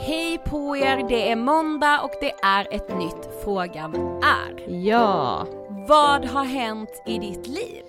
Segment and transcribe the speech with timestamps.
[0.00, 4.70] Hej på er, det är måndag och det är ett nytt Frågan är.
[4.86, 5.46] Ja,
[5.88, 7.82] Vad har hänt i ditt liv?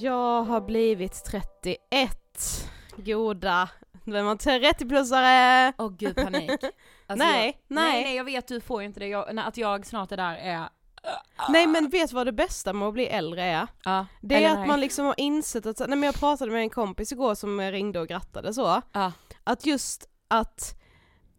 [0.00, 1.78] jag har blivit 31.
[2.96, 3.68] Goda,
[4.04, 5.72] nu är man 30-plussare.
[5.78, 6.50] Åh gud panik.
[7.06, 7.92] Alltså, Nej, jag, nej.
[7.92, 8.04] nej.
[8.04, 10.68] Nej jag vet du får inte det, jag, att jag snart är där är...
[11.48, 13.66] Nej men vet du vad det bästa med att bli äldre är?
[13.84, 14.68] Ja, Det är att nej.
[14.68, 18.00] man liksom har insett att, nej men jag pratade med en kompis igår som ringde
[18.00, 19.12] och grattade så, Ja.
[19.44, 20.79] att just att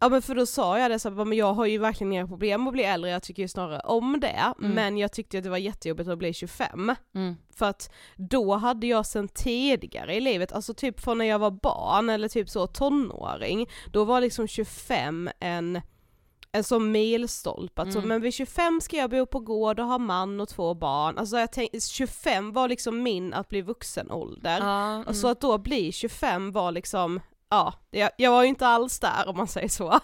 [0.02, 2.28] Ja men för då sa jag det så här, men jag har ju verkligen inga
[2.28, 4.72] problem att bli äldre, jag tycker ju snarare om det, Mm.
[4.72, 6.96] men jag tyckte att det var jättejobbigt att bli 25.
[7.16, 7.36] Mm.
[7.56, 11.52] För att då hade jag sen tidigare i livet, alltså typ från när jag var
[11.52, 15.82] barn eller typ så tonåring, då var liksom 25 en
[16.54, 18.10] en sån milstolpe, att så, Mm.
[18.10, 21.38] men vid 25 ska jag bo på gård och ha man och två barn, alltså
[21.38, 24.60] jag tänkte, 25 var liksom min att bli vuxen ålder.
[24.60, 25.08] Ja, mm.
[25.08, 27.20] Och så att då bli 25 var liksom,
[27.52, 30.00] ja, jag, jag var ju inte alls där om man säger så.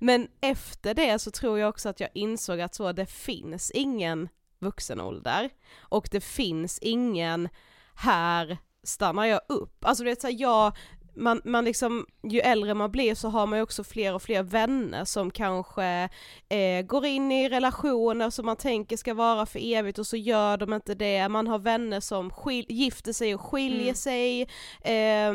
[0.00, 4.28] Men efter det så tror jag också att jag insåg att så, det finns ingen
[4.60, 5.50] vuxenålder.
[5.80, 7.48] Och det finns ingen,
[7.94, 9.84] här stannar jag upp.
[9.84, 10.76] Alltså det är så här, jag,
[11.16, 14.42] man, man liksom, ju äldre man blir så har man ju också fler och fler
[14.42, 16.08] vänner som kanske
[16.48, 20.56] eh, går in i relationer som man tänker ska vara för evigt och så gör
[20.56, 23.94] de inte det, man har vänner som skil- gifter sig och skiljer Mm.
[23.94, 24.42] sig,
[24.80, 25.32] eh,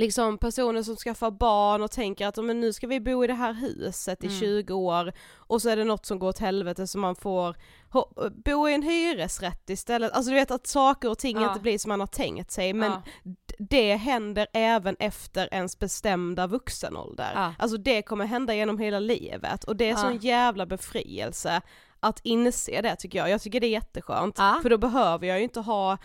[0.00, 3.34] liksom personer som skaffar barn och tänker att men nu ska vi bo i det
[3.34, 4.40] här huset i Mm.
[4.40, 7.56] 20 år och så är det något som går åt helvete så man får
[8.44, 11.48] bo i en hyresrätt istället, alltså du vet att saker och ting Ja.
[11.48, 13.02] inte blir som man har tänkt sig men Ja.
[13.58, 17.30] det händer även efter ens bestämda vuxenålder.
[17.34, 17.54] Ja.
[17.58, 19.96] Alltså det kommer hända genom hela livet och det är Ja.
[19.96, 21.60] sån jävla befrielse
[22.00, 23.30] att inse det tycker jag.
[23.30, 25.98] Jag tycker det är jätteskönt, för då behöver jag ju inte ha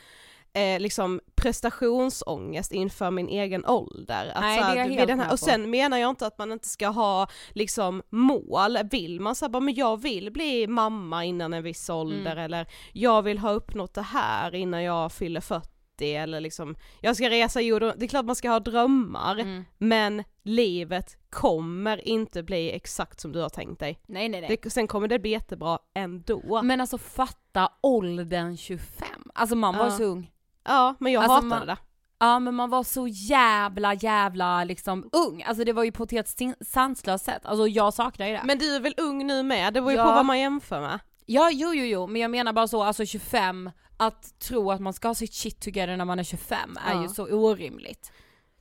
[0.56, 4.32] eh, liksom prestationsångest inför min egen ålder.
[4.36, 6.52] Att, Nej, så här, det är den här, Och sen menar jag inte att man
[6.52, 11.54] inte ska ha liksom mål, vill man säga bara men jag vill bli mamma innan
[11.54, 12.38] en viss ålder Mm.
[12.44, 15.70] eller jag vill ha uppnått det här innan jag fyller 40
[16.16, 19.66] eller liksom, jag ska resa jorden, det är klart man ska ha drömmar Mm.
[19.78, 24.00] men livet kommer inte bli exakt som du har tänkt dig.
[24.08, 24.60] Nej nej nej.
[24.64, 26.62] Det, sen kommer det bli jättebra ändå.
[26.64, 29.92] Men alltså fatta åldern 25, alltså man var Ja.
[29.92, 30.32] så ung.
[30.66, 31.78] Ja, men jag Alltså, hatade man- det.
[32.20, 36.12] Ja men man var så jävla jävla liksom ung, alltså det var ju på ett
[36.12, 36.30] helt
[36.68, 38.42] sanslöst sätt, alltså jag saknar ju det.
[38.46, 39.74] Men du är väl ung nu med?
[39.74, 40.04] Det var ju Ja.
[40.06, 41.00] på vad man jämför med.
[41.26, 44.94] Ja jo jo jo, men jag menar bara så, alltså 25, att tro att man
[44.94, 47.02] ska ha sitt shit together när man är 25 är Ja.
[47.02, 48.12] ju så orimligt.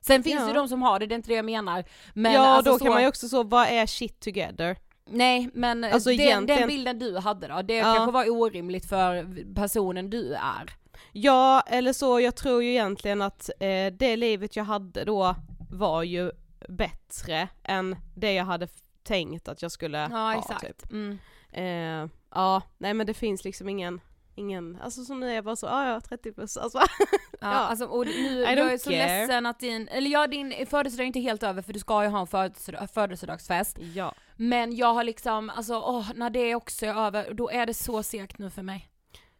[0.01, 0.41] Sen finns Ja.
[0.41, 1.83] det ju de som har det, det är inte det jag menar.
[2.13, 4.77] Men ja, alltså då så, kan man ju också så, vad är shit together?
[5.09, 7.93] Nej men Alltså den, egentligen- den bilden du hade då, det Ja.
[7.93, 10.73] kanske var orimligt för personen du är.
[11.11, 15.35] Ja, eller så, jag tror ju egentligen att eh, det livet jag hade då
[15.71, 16.31] var ju
[16.69, 18.67] bättre än det jag hade
[19.03, 20.61] tänkt att jag skulle Ja ha exakt.
[20.61, 20.91] typ.
[20.91, 21.17] Mm.
[21.51, 24.01] Eh, ja, nej men det finns liksom ingen,
[24.35, 26.79] ingen, alltså som nu är jag bara så, ja ja 30 plus, alltså.
[27.41, 27.57] Ja, Ja.
[27.57, 29.19] Alltså, och nu, jag är så care.
[29.19, 32.09] ledsen att din, eller ja din födelsedag är inte helt över för du ska ju
[32.09, 33.77] ha en födelsedag, födelsedagsfest.
[33.95, 34.13] ja.
[34.37, 38.03] Men jag har liksom, alltså åh, när det också är över, då är det så
[38.03, 38.89] segt nu för mig.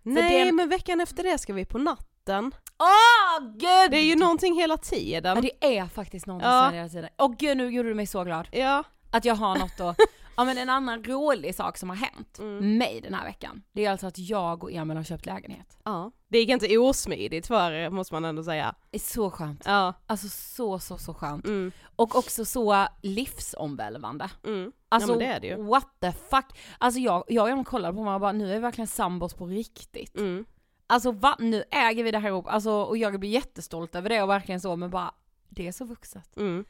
[0.05, 2.55] Nej det- men veckan efter det ska vi på natten.
[2.79, 3.91] Åh gud!
[3.91, 5.35] Det är ju någonting hela tiden.
[5.35, 6.69] Ja det är faktiskt någonting Ja.
[6.69, 7.09] hela tiden.
[7.17, 8.47] Åh gud nu gjorde du mig så glad.
[8.51, 8.83] Ja.
[9.11, 9.97] Att jag har något att,
[10.37, 12.77] ja men en annan rolig sak som har hänt Mm.
[12.77, 15.77] mig den här veckan, det är alltså att jag och Emil har köpt lägenhet.
[15.83, 16.11] ja.
[16.27, 18.75] Det gick inte osmidigt för er måste man ändå säga.
[18.91, 19.61] Det är så skönt.
[19.65, 19.93] Ja.
[20.07, 21.45] Alltså så så så skönt.
[21.45, 21.71] Mm.
[21.95, 24.29] Och också så livsomvälvande.
[24.45, 24.71] Mm.
[24.89, 25.63] Alltså ja det är det ju.
[25.63, 26.45] what the fuck.
[26.77, 29.33] Alltså jag, jag och Emil kollade på mig och bara nu är vi verkligen sambos
[29.33, 30.17] på riktigt.
[30.17, 30.45] Mm.
[30.87, 34.21] Alltså va, nu äger vi det här ihop, alltså, och jag blir jättestolt över det
[34.23, 35.11] och verkligen så men bara
[35.49, 36.37] det är så vuxet.
[36.37, 36.65] Mm.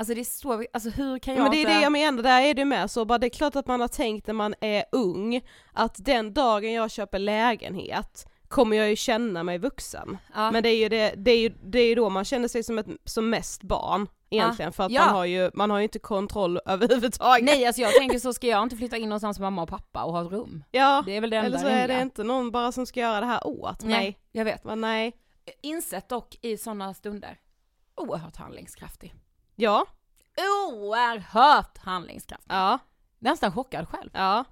[0.00, 1.74] Alltså det är så, alltså hur kan jag Men det är inte...
[1.74, 3.88] det jag menar, där är det med så bara det är klart att man har
[3.88, 5.40] tänkt när man är ung
[5.72, 10.18] att den dagen jag köper lägenhet kommer jag ju känna mig vuxen.
[10.34, 10.50] ja.
[10.50, 12.62] Men det är ju det, det är ju, det är ju då man känner sig
[12.62, 15.04] som ett, som mest barn egentligen för att Ja.
[15.04, 17.44] man har ju, man har ju inte kontroll överhuvudtaget.
[17.44, 20.04] Nej alltså jag tänker så ska jag inte flytta in någonstans med mamma och pappa
[20.04, 20.64] och ha ett rum.
[20.70, 23.00] Ja, Det är väl det enda eller så är det inte någon bara som ska
[23.00, 23.92] göra det här åt mig.
[23.92, 24.64] Nej, jag vet.
[24.64, 25.12] Va, nej.
[25.62, 27.38] Insett dock i sådana stunder,
[27.94, 29.14] oerhört handlingskraftig.
[29.60, 29.86] Ja,
[30.68, 32.52] Oerhört handlingskraftig.
[32.54, 32.78] ja,
[33.18, 34.10] Nästan chockad själv.
[34.14, 34.44] ja.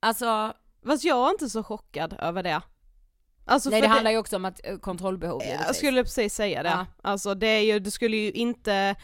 [0.00, 0.52] Alltså,
[0.86, 2.60] Fast jag är inte så chockad över det.
[3.44, 5.76] Alltså nej för det handlar ju också om att eh, kontrollbehov Jag givetvis.
[5.76, 6.68] skulle precis säga det.
[6.68, 6.86] Ja.
[7.02, 8.94] Alltså det är ju, du skulle ju inte,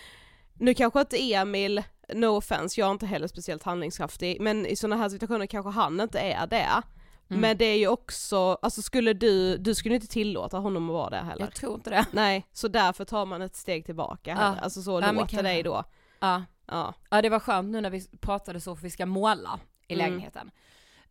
[0.54, 1.82] nu kanske inte Emil,
[2.14, 6.00] no offense, jag är inte heller speciellt handlingskraftig, men i sådana här situationer kanske han
[6.00, 6.82] inte är det.
[7.30, 7.40] Mm.
[7.40, 11.10] Men det är ju också, alltså skulle du, du skulle inte tillåta honom att vara
[11.10, 11.40] det heller.
[11.44, 12.06] Jag tror inte det.
[12.12, 14.36] Nej, så därför tar man ett steg tillbaka Ja.
[14.36, 14.60] heller.
[14.62, 15.84] Alltså så Ja, låter dig då.
[16.20, 16.44] Ja.
[16.66, 16.94] Ja.
[17.10, 20.06] ja det var skönt nu när vi pratade så för vi ska måla i Mm.
[20.06, 20.50] lägenheten.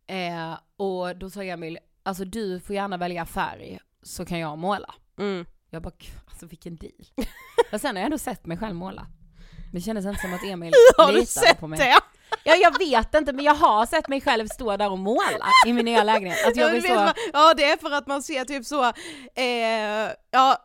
[0.06, 4.94] Eh, och då sa Emil, alltså du får gärna välja färg så kan jag måla.
[5.18, 5.44] Mm.
[5.70, 6.92] Jag bara, "Gud, alltså vilken deal.
[7.70, 9.06] Men sen har jag ändå sett mig själv måla.
[9.72, 11.78] Det kändes inte som att Emil Har du litade sett på mig.
[11.78, 11.94] det?
[12.44, 15.72] Ja jag vet inte men jag har sett mig själv stå där och måla i
[15.72, 16.46] min nya lägenhet.
[16.46, 18.84] Alltså jag Ja, så, ja det är för att man ser typ så,
[19.34, 20.56] eh, ja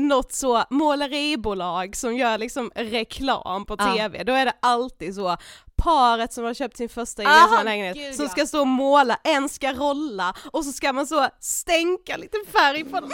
[0.00, 3.94] något så måleribolag som gör liksom reklam på Ja.
[3.94, 5.36] tv, då är det alltid så
[5.76, 8.30] paret som har köpt sin första gemensamma lägenhet gud, som ja.
[8.30, 12.84] ska stå och måla, en ska rolla och så ska man så stänka lite färg
[12.84, 13.10] på den.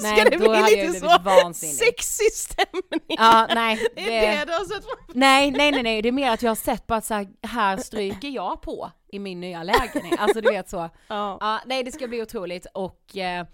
[0.00, 1.76] Nej, ska det då bli lite så vansinnig.
[1.76, 3.16] sexig stämning.
[3.18, 3.88] ja nej.
[3.94, 4.84] det är det du har sett
[5.14, 7.26] Nej, nej, nej, nej, det är mer att jag har sett på att så här,
[7.42, 10.20] här stryker jag på i min nya lägenhet.
[10.20, 10.90] Alltså du vet så.
[11.08, 11.38] Ja.
[11.40, 13.46] Ja, nej det ska bli otroligt och eh,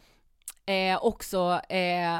[0.66, 2.18] eh, också eh,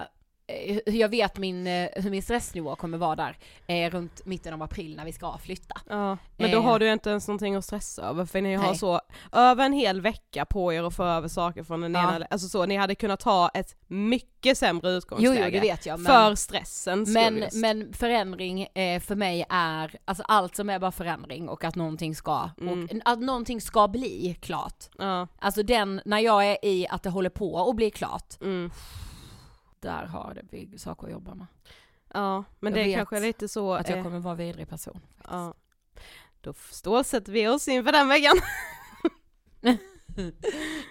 [0.87, 4.63] hur jag vet min, eh, hur min stressnivå kommer vara där eh, runt mitten av
[4.63, 5.81] april när vi ska flytta.
[5.89, 6.63] Ja, men då Eh.
[6.65, 8.79] har du inte ens någonting att stressa över för ni har Nej.
[8.79, 9.01] så
[9.33, 12.15] över en hel vecka på er att få över saker från den Ja.
[12.17, 15.45] ena, alltså så, ni hade kunnat ha ett mycket sämre Jo, utgångsläge.
[15.45, 16.01] jo det vet jag.
[16.01, 17.57] Men, För stressens skull men, just.
[17.57, 22.15] men förändring eh, för mig är, alltså allt som är bara förändring och att någonting
[22.15, 22.85] ska, Mm.
[22.85, 24.85] och, att någonting ska bli klart.
[24.99, 28.71] Ja, Alltså den, när jag är i att det håller på att bli klart, mm.
[29.81, 31.47] Där har vi saker att jobba med.
[32.15, 34.69] ja, men Jag det är kanske är lite så, Att jag eh, kommer vara vidrig
[34.69, 35.01] person.
[35.29, 35.55] ja.
[36.41, 38.35] Då stålsätter vi oss inför den veckan.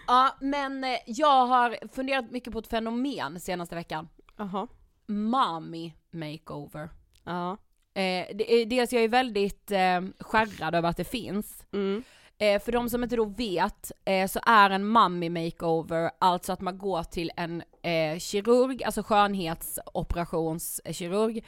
[0.08, 4.10] Ja men eh, jag har funderat mycket på ett fenomen senaste veckan.
[4.38, 4.68] Jaha.
[5.08, 6.90] Mommy makeover.
[7.24, 7.52] Ja.
[7.94, 11.66] Eh, det är, dels jag är väldigt eh, skärrad över att det finns.
[11.72, 12.04] Mm.
[12.38, 16.62] Eh, för de som inte då vet eh, så är en mommy makeover alltså att
[16.62, 21.46] man går till en eh, kirurg, alltså skönhetsoperationsskirurg.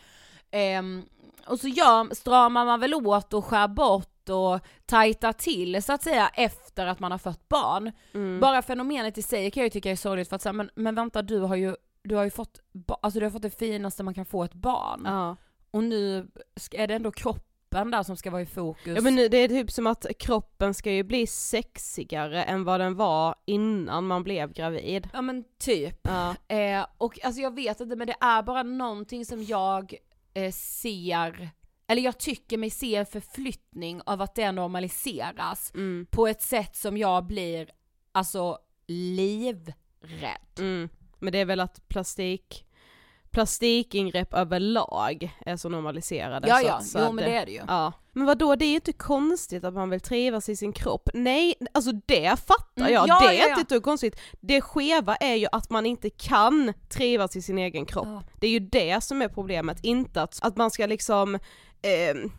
[0.52, 1.04] Ehm,
[1.48, 6.04] och så gör, stramar man väl åt och skär bort och tajtar till så att
[6.04, 7.92] säga efter att man har fött barn.
[8.14, 8.40] Mm.
[8.40, 10.96] Bara fenomenet i sig kan jag ju tycka är sorgligt för att säga men, men
[10.96, 12.60] vänta du har ju du har ju fått,
[13.02, 15.02] alltså du har fått det finaste man kan få ett barn.
[15.06, 15.36] Ja.
[15.72, 16.28] Och nu
[16.72, 18.96] är det ändå kroppen där som ska vara i fokus.
[18.96, 22.96] ja men det är typ som att kroppen ska ju bli sexigare än vad den
[22.96, 25.10] var innan man blev gravid.
[25.14, 26.00] Ja men typ.
[26.04, 26.36] Ja.
[26.56, 29.94] Eh, och alltså jag vet inte men det är bara någonting som jag
[30.34, 31.50] eh, ser,
[31.88, 36.08] eller jag tycker mig se en förflyttning av att det normaliseras Mm.
[36.12, 37.70] på ett sätt som jag blir,
[38.12, 40.60] alltså livrädd.
[40.60, 40.90] Mm.
[41.20, 42.66] Men det är väl att plastik
[43.32, 46.48] plastikingrepp överlag är så normaliserade.
[46.48, 47.62] Ja så, ja, så jo att men det är det ju.
[47.68, 47.94] Ja.
[48.14, 51.10] Men vad då det är ju inte konstigt att man vill trivas i sin kropp.
[51.14, 54.20] Nej, alltså det fattar Mm, jag, ja, det är ja, inte ett dugg konstigt.
[54.40, 58.08] Det skeva är ju att man inte kan trivas i sin egen kropp.
[58.08, 58.24] Ja.
[58.40, 61.40] Det är ju det som är problemet, inte att, att man ska liksom
[61.82, 62.32] ehm,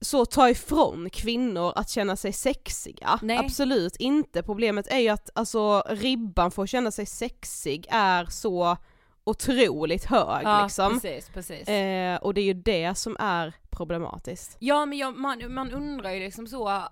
[0.00, 3.18] så ta ifrån kvinnor att känna sig sexiga.
[3.22, 3.38] Nej.
[3.38, 4.42] Absolut inte.
[4.42, 8.76] Problemet är ju att alltså ribban för att känna sig sexig är så
[9.24, 10.92] otroligt hög Ja liksom.
[11.00, 11.68] precis, precis.
[11.68, 14.56] Eh, och det är ju det som är problematiskt.
[14.58, 16.82] Ja men jag, man, man undrar ju liksom så,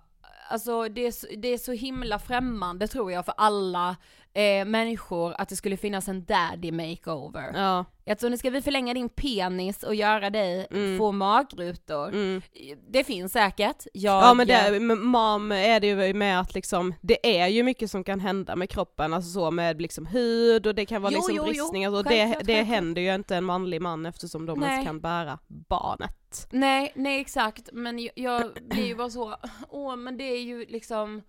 [0.48, 3.96] alltså det är, så- det är så himla främmande tror jag för alla
[4.34, 7.52] eh, människor att det skulle finnas en daddy makeover.
[7.54, 7.84] Ja.
[8.10, 10.98] Alltså nu ska vi förlänga din penis och göra dig Mm.
[10.98, 12.08] få magrutor.
[12.08, 12.42] Mm.
[12.88, 13.86] Det finns säkert.
[13.94, 17.90] Jag, Ja men det, mam är det ju med att liksom, det är ju mycket
[17.90, 21.18] som kan hända med kroppen, alltså så med liksom hud och det kan vara Jo,
[21.18, 21.48] liksom jo, jo.
[21.52, 22.66] bristningar det, Självklart, det självklart.
[22.76, 24.70] händer ju inte en manlig man eftersom de Nej.
[24.70, 26.10] ens kan bära barnet.
[26.50, 29.36] Nej, nej exakt, men jag, jag blir ju bara så,
[29.68, 31.22] åh men det är ju liksom,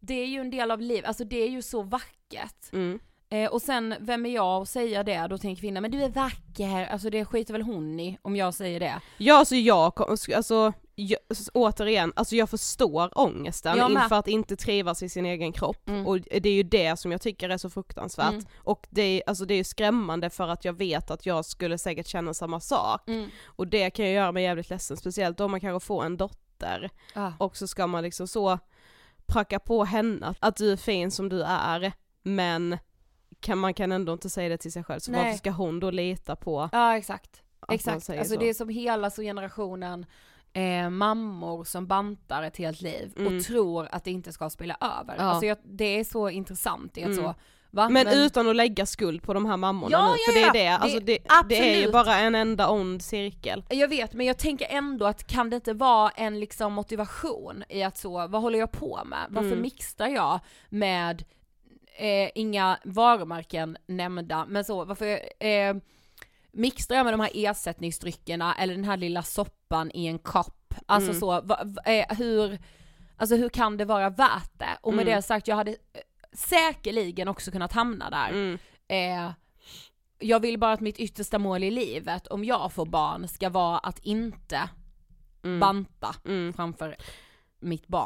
[0.00, 2.72] det är ju en del av livet, alltså det är ju så vackert.
[2.72, 2.98] Mm.
[3.30, 6.02] Eh, och sen, vem är jag att säga det då till en kvinna, men du
[6.02, 9.00] är vacker, alltså det skiter väl hon i om jag säger det.
[9.18, 11.18] Ja alltså jag, kom- alltså jag,
[11.54, 16.06] återigen, alltså jag förstår ångesten Jag inför att inte trivas i sin egen kropp Mm.
[16.06, 18.44] och det är ju det som jag tycker är så fruktansvärt Mm.
[18.58, 21.78] och det är, alltså det är ju skrämmande för att jag vet att jag skulle
[21.78, 23.30] säkert känna samma sak Mm.
[23.46, 26.90] och det kan ju göra mig jävligt ledsen, speciellt om man kanske får en dotter
[27.14, 27.30] Ah.
[27.38, 28.58] och så ska man liksom så
[29.26, 31.92] pracka på henne att du är fin som du är
[32.22, 32.78] men
[33.40, 35.24] kan, man kan ändå inte säga det till sig själv så Nej.
[35.24, 38.10] varför ska hon då lita på Ja exakt, exakt.
[38.10, 38.40] Alltså så?
[38.40, 40.06] det är som hela så generationen
[40.52, 43.36] eh, mammor som bantar ett helt liv Mm.
[43.36, 45.14] och tror att det inte ska spela över.
[45.18, 45.22] Ja.
[45.22, 47.16] Alltså jag, det är så intressant i att Mm.
[47.24, 47.34] så,
[47.70, 47.88] va?
[47.88, 50.72] Men, utan att lägga skuld på de här mammorna Ja, nu, ja, för det är
[50.72, 50.78] ja.
[50.78, 53.64] det, Det- alltså det, det är ju bara en enda ond cirkel.
[53.70, 57.82] Jag vet, men jag tänker ändå att kan det inte vara en liksom motivation i
[57.82, 59.26] att så, vad håller jag på med?
[59.28, 59.62] Varför Mm.
[59.62, 61.24] mixtrar jag med,
[61.98, 65.76] eh, inga varumärken nämnda, men så, varför eh,
[66.52, 70.74] mixtrar jag med de här ersättningsdryckerna eller den här lilla soppan i en kopp?
[70.86, 71.20] Alltså Mm.
[71.20, 72.58] så, va, va, eh, hur,
[73.16, 74.78] alltså hur kan det vara värt det?
[74.80, 75.16] Och med Mm.
[75.16, 75.76] det sagt, jag hade eh,
[76.32, 78.28] säkerligen också kunnat hamna där.
[78.28, 78.58] Mm.
[78.88, 79.32] Eh,
[80.18, 83.78] jag vill bara att mitt yttersta mål i livet, om jag får barn, ska vara
[83.78, 84.68] att inte
[85.44, 85.60] Mm.
[85.60, 86.52] banta Mm.
[86.52, 86.96] framför
[87.60, 88.05] mitt barn.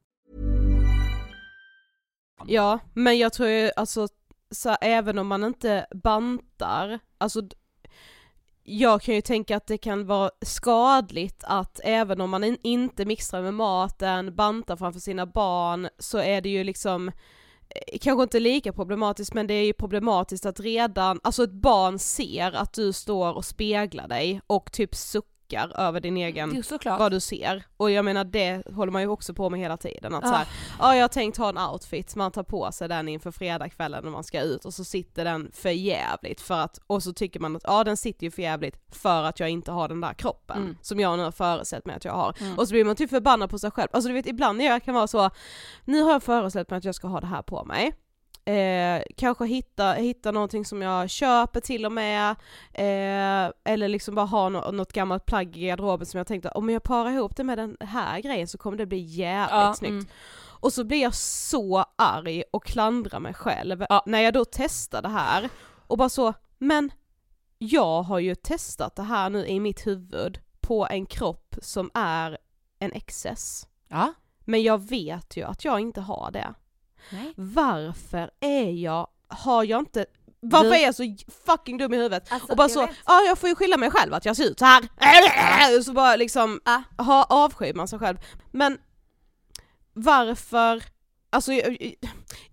[2.47, 4.07] Ja, men jag tror ju alltså,
[4.51, 7.41] så även om man inte bantar, alltså
[8.63, 13.05] jag kan ju tänka att det kan vara skadligt att även om man in, inte
[13.05, 18.39] mixtrar med maten, bantar framför sina barn, så är det ju liksom eh, Kanske inte
[18.39, 22.93] lika problematiskt men det är ju problematiskt att redan, alltså ett barn ser att du
[22.93, 26.99] står och speglar dig och typ suckar över din egen Jo, såklart.
[26.99, 27.63] vad du ser.
[27.77, 30.13] Och jag menar det håller man ju också på med hela tiden.
[30.15, 30.27] Att Ah.
[30.27, 30.47] så här,
[30.79, 34.11] ja jag har tänkt ha en outfit, man tar på sig den inför fredagskvällen när
[34.11, 37.55] man ska ut och så sitter den för jävligt för att, och så tycker man
[37.55, 40.57] att ja den sitter ju för jävligt för att jag inte har den där kroppen
[40.57, 40.77] Mm.
[40.81, 42.35] som jag nu har föreställt mig att jag har.
[42.57, 43.89] Och så blir man typ förbannad på sig själv.
[43.93, 45.29] Alltså du vet ibland när jag kan vara så,
[45.85, 47.93] nu har jag föreställt mig att jag ska ha det här på mig.
[48.51, 52.29] Eh, kanske hitta, hitta någonting som jag köper till och med,
[52.73, 56.69] eh, eller liksom bara ha no- något gammalt plagg i garderoben som jag tänkte om
[56.69, 59.91] jag parar ihop det med den här grejen så kommer det bli jävligt Ja, snyggt.
[59.91, 60.05] mm.
[60.59, 64.03] Och så blir jag så arg och klandrar mig själv Ja.
[64.05, 65.49] när jag då testar det här
[65.87, 66.91] och bara så, men
[67.57, 72.37] jag har ju testat det här nu i mitt huvud på en kropp som är
[72.79, 73.67] en excess.
[73.87, 74.13] Ja.
[74.45, 76.53] Men jag vet ju att jag inte har det.
[77.09, 77.33] Nej.
[77.35, 80.05] Varför är jag, har jag inte,
[80.39, 81.15] varför Du- är jag så
[81.45, 82.31] fucking dum i huvudet?
[82.31, 84.59] Alltså, och bara så, ja jag får ju skylla mig själv att jag ser ut
[84.59, 85.81] så här.
[85.83, 87.03] Så bara liksom, Ah.
[87.03, 88.17] ha, avskyr man sig själv.
[88.51, 88.77] Men
[89.93, 90.83] varför,
[91.29, 91.51] alltså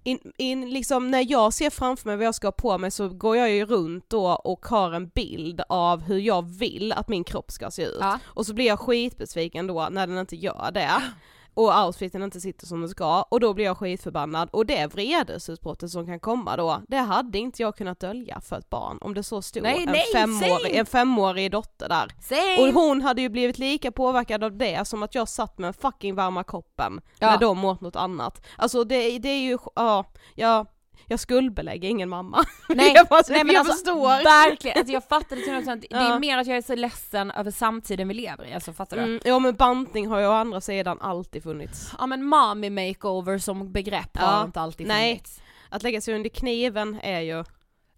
[0.03, 3.09] in, in, liksom, när jag ser framför mig vad jag ska ha på mig så
[3.09, 7.25] går jag ju runt då och har en bild av hur jag vill att min
[7.25, 7.99] kropp ska se ut.
[8.01, 8.19] Ja.
[8.27, 11.03] Och så blir jag skitbesviken då när den inte gör det.
[11.59, 14.49] Och outfiten inte sitter som den ska, och då blir jag skitförbannad.
[14.53, 18.71] Och det vredesutbrottet som kan komma då, det hade inte jag kunnat dölja för ett
[18.71, 22.13] barn om det så stod Nej, en, nej, femårig, en femårig dotter där.
[22.21, 22.69] Same.
[22.69, 25.75] Och hon hade ju blivit lika påverkad av det som att jag satt med en
[25.75, 27.31] fucking varma koppen Ja.
[27.31, 28.47] när de åt något annat.
[28.57, 30.67] Alltså det, det är ju, ja, jag,
[31.07, 32.45] jag skuldbelägger ingen mamma.
[32.69, 34.25] Nej, jag, bara, nej men jag alltså, förstår.
[34.25, 37.31] verkligen, alltså jag fattar det till något det är mer att jag är så ledsen
[37.31, 39.03] över samtiden vi lever i, alltså fattar du?
[39.03, 41.93] Mm, ja men bantning har ju å andra sidan alltid funnits.
[41.99, 45.11] Ja men mommy makeover som begrepp har Ja, inte alltid nej.
[45.11, 45.41] funnits.
[45.71, 47.45] Att lägga sig under kniven är ju...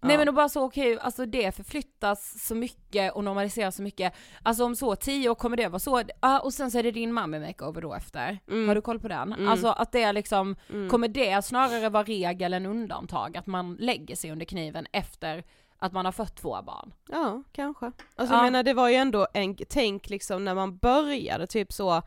[0.01, 4.13] Nej men och bara så okej, alltså det förflyttas så mycket och normaliseras så mycket.
[4.43, 6.91] Alltså om så tio år kommer det vara så, ja och sen så är det
[6.91, 8.39] din mommy makeover då efter.
[8.47, 8.67] Mm.
[8.67, 9.33] Har du koll på den?
[9.33, 9.47] Mm.
[9.47, 10.89] Alltså att det är liksom, Mm.
[10.89, 13.37] kommer det snarare vara regel än undantag?
[13.37, 15.43] Att man lägger sig under kniven efter
[15.79, 16.93] att man har fött två barn?
[17.09, 17.85] Ja, kanske.
[17.85, 18.37] Alltså Ja.
[18.39, 22.01] jag menar det var ju ändå en, tänk liksom när man började typ så,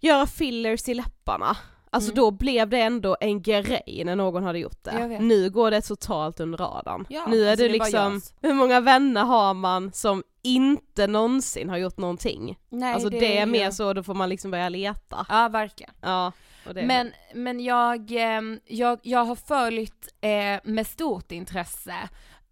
[0.00, 1.56] göra fillers i läpparna.
[1.94, 2.16] Alltså Mm.
[2.24, 5.18] då blev det ändå en grej när någon hade gjort det.
[5.20, 7.06] Nu går det totalt under radarn.
[7.08, 11.68] Ja, nu är alltså det det liksom, hur många vänner har man som inte någonsin
[11.70, 12.58] har gjort någonting?
[12.68, 15.26] Nej alltså det, är ju- mer så, då får man liksom börja leta.
[15.28, 15.92] Ja verkligen.
[16.00, 16.32] Ja,
[16.74, 21.94] det Men, men jag, ehm, jag, jag har följt eh, med stort intresse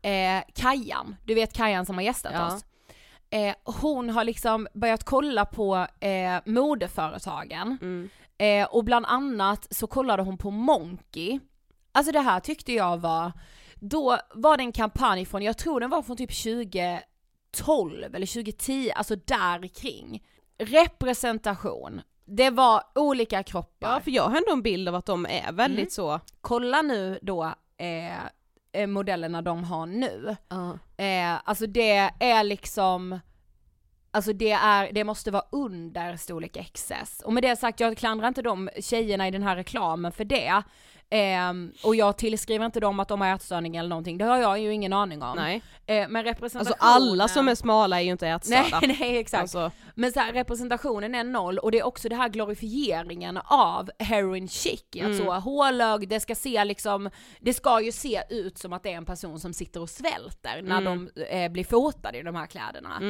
[0.03, 2.47] eh, Kajan, du vet Kajan som har gästat Ja.
[2.47, 2.65] oss.
[3.31, 8.09] Eh, hon har liksom börjat kolla på eh, modeföretagen Mm.
[8.43, 11.41] Eh, och bland annat så kollade hon på Monkey.
[11.93, 13.33] Alltså det här tyckte jag var,
[13.75, 16.43] då var det en kampanj från, jag tror den var från typ
[17.57, 20.23] 2012 eller 2010, alltså där kring.
[20.59, 22.01] Representation.
[22.25, 25.53] Det var olika kroppar Ja för jag har ändå en bild av att de är
[25.53, 25.91] väldigt Mm.
[25.91, 27.45] så, kolla nu då
[27.77, 28.25] eh,
[28.73, 30.37] eh, modellerna de har nu.
[30.49, 30.79] ja.
[31.05, 33.21] Eh, alltså det är liksom,
[34.13, 37.21] alltså det är, det måste vara under storlek XS.
[37.25, 40.63] Och med det sagt, jag klandrar inte de tjejerna i den här reklamen för det.
[41.15, 44.59] Ehm, och jag tillskriver inte dem att de har ätstörning eller någonting, det har jag
[44.61, 45.37] ju ingen aning om.
[45.37, 45.63] Nej.
[45.87, 46.75] Eh, men representationen...
[46.81, 48.81] Alltså alla som är smala är ju inte ätstörda.
[48.83, 49.41] Nej, nej exakt.
[49.41, 53.91] Alltså, Men så här, representationen är noll och det är också det här glorifieringen av
[53.99, 55.11] heroin chic, Mm.
[55.11, 58.93] att så hålögd, det ska se liksom, det ska ju se ut som att det
[58.93, 61.11] är en person som sitter och svälter när Mm.
[61.15, 63.01] de eh, blir fotade i de här kläderna.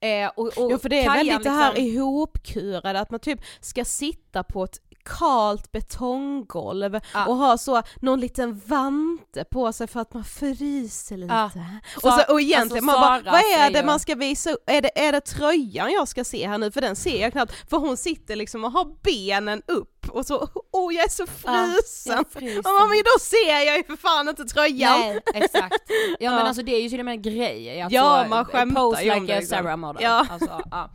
[0.00, 3.20] Eh, och, och ja för det är Kajan väldigt det här liksom- ihopkurade, att man
[3.20, 4.78] typ ska sitta på ett
[5.18, 7.26] kalt betonggolv Ja.
[7.26, 11.34] och ha så någon liten vante på sig för att man fryser lite.
[11.34, 11.50] Ja.
[11.96, 14.50] Och, så, och egentligen alltså, man bara, vad är det man ska visa?
[14.66, 16.70] Är det, är det tröjan jag ska se här nu?
[16.70, 20.48] För den ser jag knappt, för hon sitter liksom och har benen upp och så,
[20.72, 22.16] åh jag är så frusen!
[22.16, 22.62] jag fryser.
[22.64, 24.98] Ja, men då ser jag ju för fan inte tröjan!
[25.00, 25.82] Nej, exakt.
[26.20, 26.42] Ja, men Ja.
[26.42, 27.80] alltså det är ju till och med en grej.
[27.82, 29.56] Att Ja, man skämtar pose ju om like det, a liksom.
[29.58, 30.02] Sarah model.
[30.02, 30.26] Ja.
[30.30, 30.90] Alltså, ja.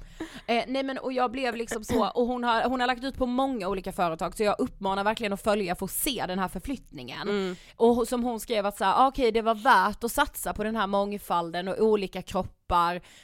[0.47, 3.17] Eh, nej men och jag blev liksom så, och hon har, hon har lagt ut
[3.17, 6.47] på många olika företag så jag uppmanar verkligen att följa för att se den här
[6.47, 7.21] förflyttningen.
[7.29, 7.55] Mm.
[7.75, 10.63] Och som hon skrev att så här, ah, okej det var värt att satsa på
[10.63, 12.62] den här mångfalden och olika kroppar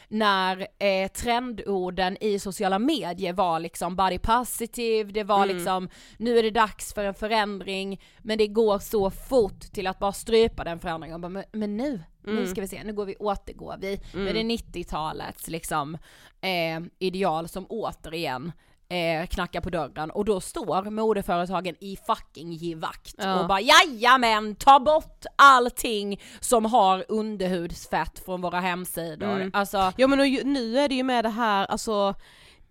[0.08, 5.56] när eh, trendorden i sociala medier var liksom body positive, det var Mm.
[5.56, 10.00] liksom nu är det dags för en förändring men det går så fort till att
[10.00, 12.48] bara strypa den förändringen bara, men, men nu, nu Mm.
[12.48, 15.98] ska vi se, nu går vi, återgår vi med det 90-talets liksom
[16.42, 18.52] eh, ideal som återigen
[18.90, 23.42] eh, knackar på dörren och då står modeföretagen i fucking givakt Ja.
[23.42, 29.36] och bara jajamän, ta bort allting som har underhudsfett från våra hemsidor.
[29.36, 29.52] Mm.
[29.54, 32.16] Alltså, Ja men och nu är det ju med det här, alltså,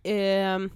[0.02, 0.70] ehm,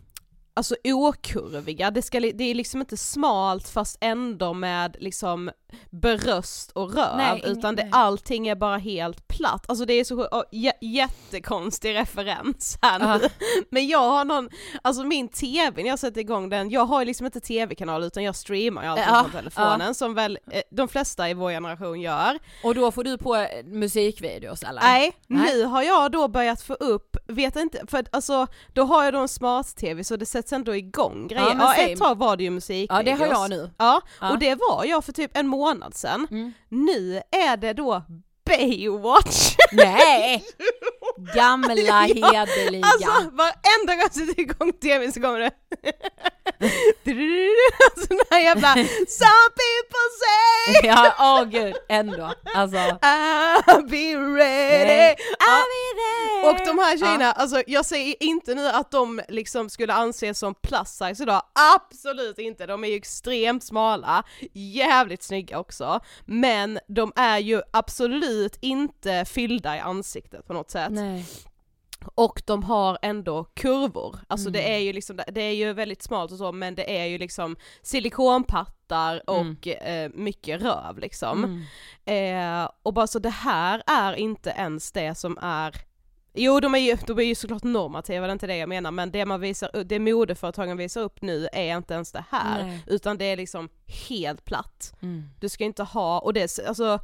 [0.55, 5.51] alltså okurviga, det, ska, det är liksom inte smalt fast ändå med liksom
[5.91, 9.65] bröst och röv, Nej, utan det, allting är bara helt platt.
[9.69, 13.05] Alltså det är så jä- jättekonstig referens här nu.
[13.23, 13.29] Ja.
[13.71, 14.49] Men jag har någon,
[14.83, 18.23] alltså min TV, när jag sätter igång den, jag har ju liksom inte TV-kanal utan
[18.23, 22.01] jag streamar ju allting Ja, på telefonen som väl eh, de flesta i vår generation
[22.01, 22.39] gör.
[22.65, 24.83] och då får du på eh, musikvideos eller?
[24.83, 25.55] Nej, Nej.
[25.55, 29.19] nu har jag då börjat få upp, vet inte, för alltså då har jag då
[29.19, 31.47] en smart-tv så det sätts ändå igång grejer.
[31.59, 32.97] Ja, Ja, ett tag var det ju musikvideos.
[32.99, 33.71] Ja det har jag nu.
[33.79, 34.31] Ja, Ja.
[34.31, 35.62] och det var jag för typ en månad
[35.95, 36.27] sedan.
[36.31, 36.53] Mm.
[36.69, 38.03] Nu är det då
[38.45, 39.57] Baywatch!
[39.73, 40.45] Nej!
[41.35, 42.87] Gamla hederliga.
[42.87, 45.51] Alltså varenda gång jag sätter igång tvn så kommer det
[47.91, 48.75] Alltså den här jävla
[49.09, 52.33] Some people say ja, åh gud, ändå.
[52.55, 52.77] Alltså.
[52.77, 56.51] I'll be ready I'll be there.
[56.51, 60.55] Och de här tjejerna, alltså jag säger inte nu att de liksom skulle anses som
[60.55, 61.43] plus size idag,
[61.77, 68.59] absolut inte, de är ju extremt smala, jävligt snygga också, men de är ju absolut
[68.61, 70.93] inte fyllda i ansiktet på något sätt.
[70.93, 71.25] Nej.
[72.15, 74.53] Och de har ändå kurvor, alltså Mm.
[74.53, 77.19] det är ju liksom, det är ju väldigt smalt och så men det är ju
[77.19, 81.65] liksom silikonpattar och eh, mycket röv liksom.
[82.05, 82.63] Mm.
[82.65, 85.77] Eh, och bara så det här är inte ens det som är
[86.35, 88.91] Jo de är ju, de är ju såklart normativa, det är inte det jag menar,
[88.91, 92.83] men det man visar det modeföretagen visar upp nu är inte ens det här, Nej.
[92.87, 93.69] utan det är liksom
[94.09, 94.95] helt platt.
[95.03, 95.31] Mm.
[95.41, 96.99] Du ska inte ha, och det, alltså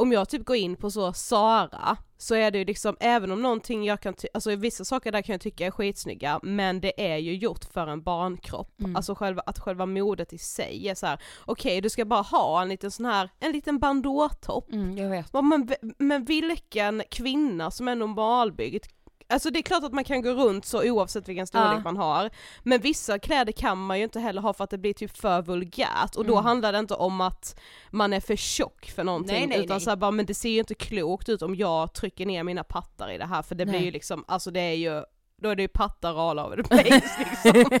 [0.00, 3.42] om jag typ går in på så Sara, så är det ju liksom, även om
[3.42, 7.12] någonting jag kan ty- alltså vissa saker där kan jag tycka är skitsnygga, men det
[7.12, 8.80] är ju gjort för en barnkropp.
[8.80, 8.96] Mm.
[8.96, 12.62] Alltså själva, att själva modet i sig är så här: okej du ska bara ha
[12.62, 14.72] en liten sån här, en liten bandåtopp.
[14.72, 15.26] Mm, jag vet.
[15.32, 18.84] Ja, Men, men vilken kvinna som är normalbyggd
[19.30, 21.80] Alltså det är klart att man kan gå runt så oavsett vilken storlek Ja.
[21.84, 22.30] man har,
[22.62, 25.42] men vissa kläder kan man ju inte heller ha för att det blir typ för
[25.42, 26.44] vulgärt och då Mm.
[26.44, 29.80] handlar det inte om att man är för tjock för någonting Nej, nej, utan nej.
[29.80, 33.10] så bara, men det ser ju inte klokt ut om jag trycker ner mina pattar
[33.10, 33.84] i det här för det blir Nej.
[33.84, 35.02] ju liksom, alltså det är ju
[35.40, 37.78] då är det ju pattar all over the place liksom.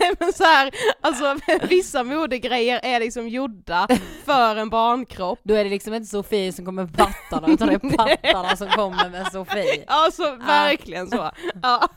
[0.00, 1.36] Nej men så här, alltså
[1.68, 3.88] vissa modegrejer är liksom gjorda
[4.24, 7.74] för en barnkropp Då är det liksom inte Sofie som kommer med pattarna utan det
[7.74, 9.84] är pattarna som kommer med Sofie.
[9.86, 11.30] Alltså verkligen så.
[11.62, 11.88] Ja.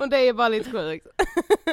[0.00, 1.06] Och det är bara lite sjukt.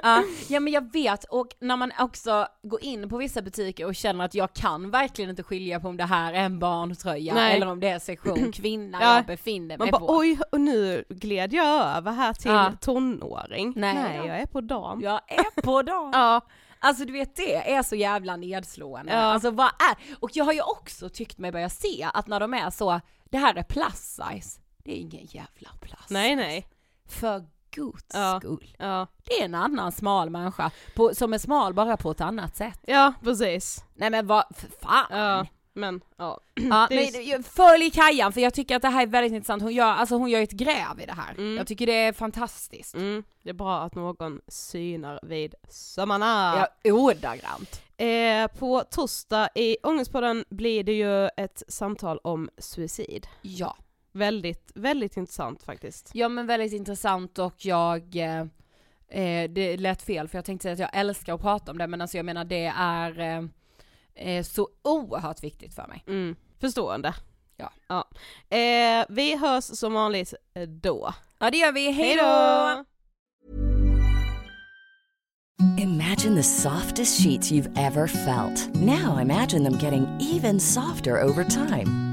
[0.03, 3.95] Ja, ja men jag vet och när man också går in på vissa butiker och
[3.95, 7.55] känner att jag kan verkligen inte skilja på om det här är en barntröja Nej.
[7.55, 9.15] eller om det är sektion kvinna Ja.
[9.15, 10.17] jag befinner Man mig bara på.
[10.17, 12.71] oj, och nu gled jag över här till Ja.
[12.81, 13.73] tonåring.
[13.75, 15.01] Nej Nej, jag är på dam.
[15.01, 16.11] Jag är på dem.
[16.13, 16.41] Ja.
[16.79, 19.11] Alltså du vet det är så jävla nedslående.
[19.11, 19.17] Ja.
[19.19, 22.53] Alltså vad är, och jag har ju också tyckt mig börja se att när de
[22.53, 26.67] är så, det här är plus size, det är ingen jävla plus Nej nej.
[27.09, 28.39] För guds Ja.
[28.39, 28.75] skull.
[28.79, 29.07] Ja.
[29.23, 32.79] Det är en annan smal människa, på, som är smal bara på ett annat sätt.
[32.87, 33.85] ja, precis.
[33.93, 35.05] Nej men vad, för fan!
[35.09, 35.45] Ja.
[35.73, 36.39] Men ja.
[36.55, 39.85] Ja, men följ Kajan för jag tycker att det här är väldigt intressant, hon gör,
[39.85, 41.31] alltså hon gör ett gräv i det här.
[41.31, 41.57] Mm.
[41.57, 42.95] Jag tycker det är fantastiskt.
[42.95, 46.67] Mm, det är bra att någon synar vid sömmarna.
[46.83, 47.81] Ja, ordagrant.
[47.97, 53.27] Eh, på torsdag i Ångestpodden blir det ju ett samtal om suicid.
[53.41, 53.77] Ja.
[54.11, 56.11] Väldigt, väldigt intressant faktiskt.
[56.13, 58.41] Ja men väldigt intressant och jag, eh,
[59.07, 61.87] eh, det lät fel för jag tänkte säga att jag älskar att prata om det
[61.87, 63.45] men alltså jag menar det är eh,
[64.15, 66.03] eh, så oerhört viktigt för mig.
[66.07, 67.13] Mm, förstående.
[67.57, 67.71] Ja.
[67.87, 68.09] ja.
[68.57, 71.13] Eh, vi hörs som vanligt eh, då.
[71.39, 72.23] Ja det gör vi, hej då!
[72.23, 72.85] Hejdå!
[75.77, 78.75] Imagine the softest sheets you've ever felt.
[78.75, 82.12] Now imagine them getting even softer over time.